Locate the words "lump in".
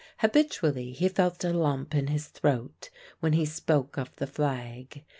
1.53-2.07